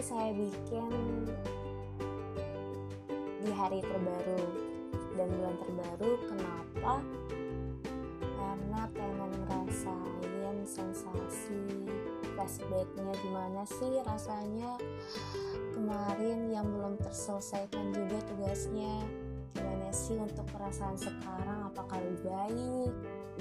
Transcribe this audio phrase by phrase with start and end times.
[0.00, 0.88] saya bikin
[3.44, 4.40] di hari terbaru.
[5.12, 6.94] Dan bulan terbaru kenapa?
[8.16, 11.84] Karena pengen ngerasain sensasi
[12.32, 14.80] flashbacknya gimana sih rasanya
[15.76, 19.04] kemarin yang belum terselesaikan juga tugasnya.
[19.52, 21.68] Gimana sih untuk perasaan sekarang?
[21.68, 22.92] Apakah lebih baik?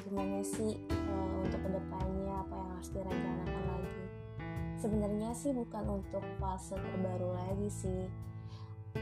[0.04, 2.44] Gimana sih uh, untuk ke depannya?
[2.44, 4.09] Apa yang harus direncanakan lagi
[4.80, 8.04] sebenarnya sih bukan untuk fase terbaru lagi sih.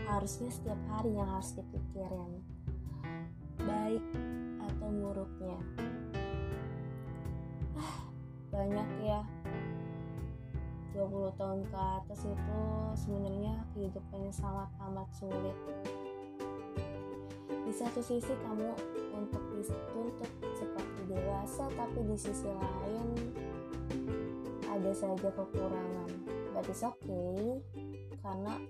[0.09, 2.41] Harusnya setiap hari yang harus dipikirin.
[3.61, 4.03] Baik
[4.65, 5.59] atau buruknya.
[7.77, 7.97] Ah,
[8.49, 9.21] banyak ya.
[10.97, 12.61] 20 tahun ke atas itu
[12.97, 15.57] sebenarnya kehidupannya sangat amat sulit.
[17.45, 18.73] Di satu sisi kamu
[19.13, 23.09] untuk dituntut seperti dewasa tapi di sisi lain
[24.77, 26.09] ada saja kekurangan.
[26.53, 27.57] But it's okay
[28.21, 28.61] karena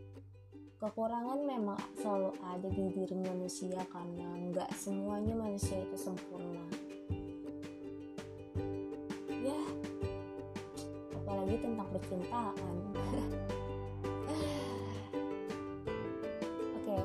[0.80, 6.64] kekurangan memang selalu ada di diri manusia karena nggak semuanya manusia itu sempurna.
[9.44, 9.60] Ya
[11.12, 12.76] apalagi tentang percintaan.
[16.80, 16.98] Oke.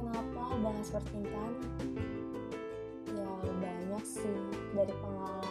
[0.00, 1.52] Kenapa bahas percintaan?
[3.12, 3.28] Ya
[3.60, 4.40] banyak sih
[4.72, 5.41] dari pengalaman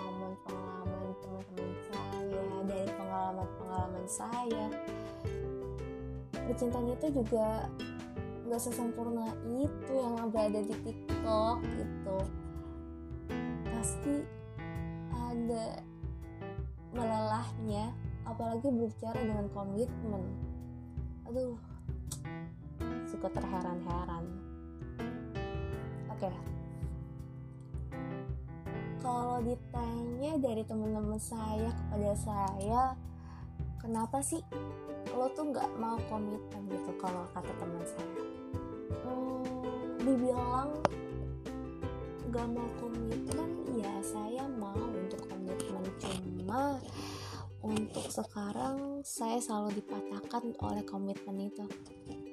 [4.01, 4.65] pengalaman saya.
[6.31, 7.69] Percintaan itu juga
[8.49, 12.17] nggak sesempurna itu yang berada di TikTok gitu.
[13.69, 14.15] Pasti
[15.13, 15.65] ada
[16.91, 17.93] melelahnya
[18.27, 20.23] apalagi berbicara dengan komitmen.
[21.29, 21.55] Aduh
[23.07, 24.25] suka terheran-heran.
[26.09, 26.27] Oke.
[26.27, 26.35] Okay.
[29.01, 32.81] kalau ditanya dari teman-teman saya kepada saya
[33.81, 34.39] kenapa sih
[35.17, 38.23] lo tuh nggak mau komitmen gitu kalau kata teman saya?
[39.01, 40.69] Hmm, dibilang
[42.31, 45.83] nggak mau komitmen ya saya mau untuk komitmen.
[45.99, 46.77] Cuma
[47.61, 51.65] untuk sekarang saya selalu dipatahkan oleh komitmen itu.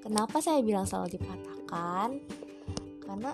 [0.05, 2.09] Kenapa saya bilang selalu dipatahkan?
[3.03, 3.33] Karena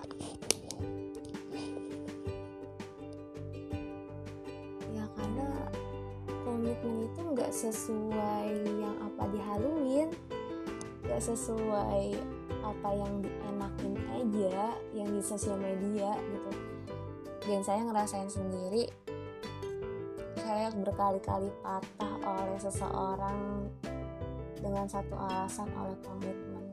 [4.94, 5.46] ya karena
[6.54, 8.46] komitmen itu nggak sesuai
[8.78, 10.08] yang apa dihaluin
[11.02, 12.14] nggak sesuai
[12.62, 16.50] apa yang dienakin aja yang di sosial media gitu.
[17.44, 18.86] Dan saya ngerasain sendiri
[20.38, 23.66] saya berkali-kali patah oleh seseorang
[24.62, 26.64] dengan satu alasan oleh komitmen.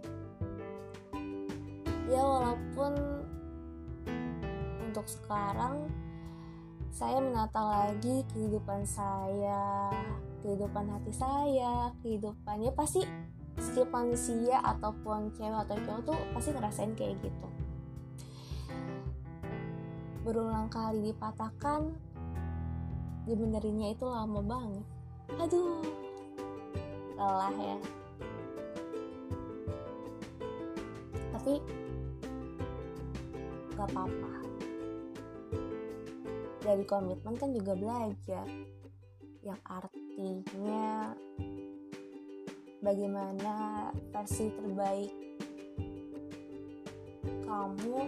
[2.05, 2.93] Ya walaupun
[4.85, 5.89] untuk sekarang
[6.91, 9.95] saya menata lagi kehidupan saya
[10.43, 13.07] kehidupan hati saya kehidupannya pasti
[13.55, 17.47] setiap manusia ataupun cewek atau cowok tuh pasti ngerasain kayak gitu.
[20.27, 21.95] Berulang kali dipatahkan
[23.23, 24.85] dibenerinnya itu lama banget.
[25.39, 25.83] Aduh
[27.15, 27.77] lelah ya.
[31.31, 31.53] Tapi
[33.79, 34.40] gak apa-apa
[36.71, 38.47] dari komitmen kan juga belajar.
[39.43, 41.11] Yang artinya
[42.79, 43.55] bagaimana
[44.15, 45.11] versi terbaik
[47.43, 47.99] kamu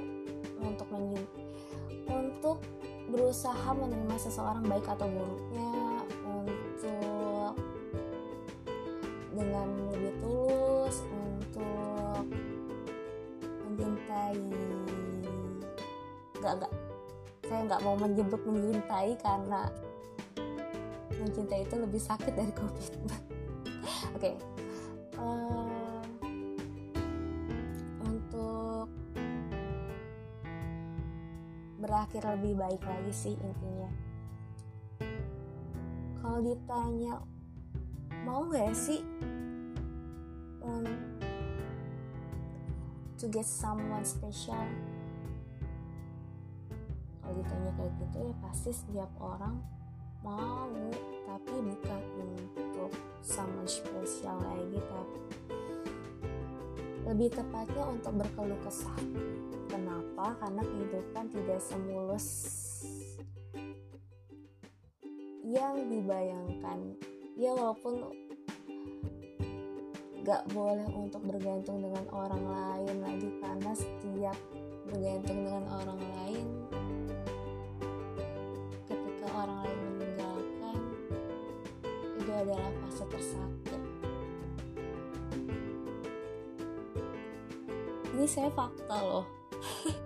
[0.63, 0.87] untuk
[2.07, 2.57] untuk
[3.11, 5.73] berusaha menerima seseorang baik atau buruknya
[6.23, 7.53] untuk
[9.35, 12.23] dengan lebih tulus untuk
[13.67, 14.39] mencintai
[16.39, 16.82] gak gak
[17.63, 19.71] nggak mau menyebut mencintai karena
[21.23, 23.09] mencintai itu lebih sakit dari komitmen
[24.15, 24.35] oke okay.
[25.15, 26.03] uh,
[28.03, 28.87] untuk
[31.79, 33.91] berakhir lebih baik lagi sih intinya
[36.19, 37.19] kalau ditanya
[38.23, 39.03] mau nggak sih
[40.63, 40.87] um,
[43.19, 44.67] to get someone special
[47.35, 49.59] ditanya kayak gitu ya pasti setiap orang
[50.23, 50.69] mau
[51.27, 55.19] tapi bukan untuk someone spesial lagi tapi
[57.03, 58.95] lebih tepatnya untuk berkeluh kesah.
[59.67, 60.39] Kenapa?
[60.39, 62.27] Karena kehidupan tidak semulus
[65.43, 66.95] yang dibayangkan.
[67.35, 68.07] Ya walaupun
[70.23, 74.37] gak boleh untuk bergantung dengan orang lain lagi karena setiap
[74.87, 76.47] bergantung dengan orang lain
[82.41, 83.83] adalah fase tersakit
[88.23, 89.27] ini saya fakta loh.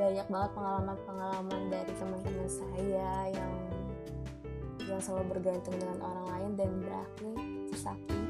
[0.00, 3.52] Banyak banget pengalaman-pengalaman dari teman-teman saya yang
[4.84, 7.34] yang selalu bergantung dengan orang lain dan berakhir
[7.72, 8.20] tersakiti.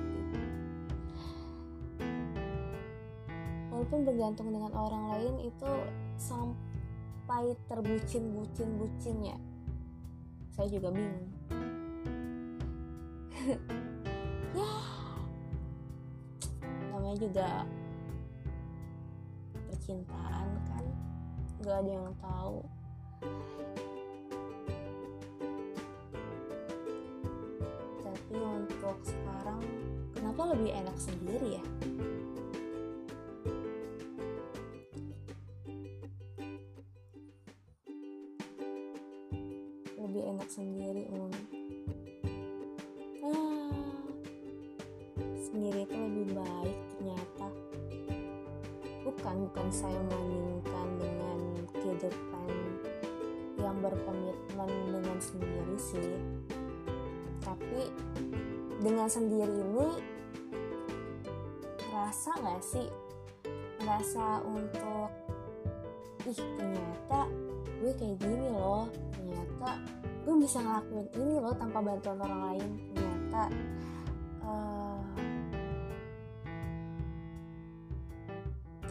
[3.74, 5.72] Walaupun bergantung dengan orang lain itu
[6.14, 9.34] sampai terbucin-bucin-bucinnya.
[10.54, 11.26] Saya juga bingung
[14.60, 14.72] ya.
[16.92, 17.48] Namanya juga
[19.70, 20.84] percintaan kan.
[21.64, 22.60] Gak ada yang tahu.
[28.04, 29.60] Tapi untuk sekarang
[30.12, 31.64] kenapa lebih enak sendiri ya?
[39.96, 41.59] Lebih enak sendiri um.
[45.90, 47.46] Itu lebih baik ternyata.
[49.02, 51.38] Bukan bukan saya membandingkan dengan
[51.74, 52.50] kehidupan
[53.58, 56.14] yang berkomitmen dengan sendiri sih.
[57.42, 57.90] Tapi
[58.78, 59.88] dengan sendiri ini
[61.90, 62.86] rasa nggak sih?
[63.82, 65.10] Rasa untuk
[66.30, 67.26] ih ternyata
[67.82, 68.86] gue kayak gini loh.
[69.18, 69.74] Ternyata
[70.22, 72.70] gue bisa ngelakuin ini loh tanpa bantuan orang lain.
[72.94, 73.42] Ternyata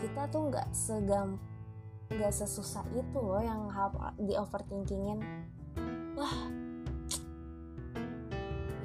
[0.10, 1.38] kita tuh nggak segam
[2.10, 3.70] nggak sesusah itu loh yang
[4.18, 5.22] di overthinkingin.
[6.18, 6.38] Wah.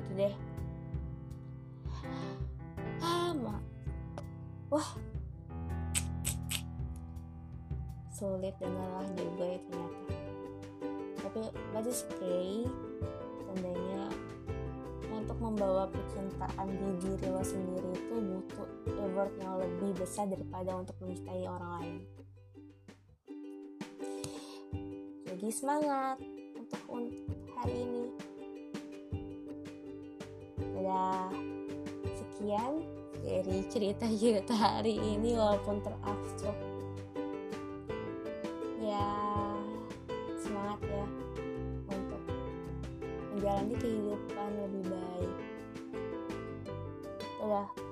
[0.05, 0.35] Itu deh.
[3.01, 3.57] Ah ma.
[4.69, 4.91] Wah.
[8.13, 10.01] Sulit dan lelah juga ya ternyata.
[11.25, 11.41] Tapi
[11.73, 13.84] but tandanya untuk
[15.45, 18.69] membawa percintaan di diri lo sendiri itu butuh
[19.05, 21.97] effort yang lebih besar daripada untuk mencintai orang lain.
[25.29, 26.17] Jadi semangat
[26.57, 26.81] untuk
[27.61, 28.05] hari ini.
[30.75, 31.29] Dadah
[32.17, 32.73] sekian
[33.21, 36.59] dari cerita-cerita hari ini walaupun terabstrak.
[38.81, 39.09] Ya
[40.41, 41.07] semangat ya
[43.45, 45.33] menjalani kehidupan lebih baik.
[47.45, 47.84] Dadah.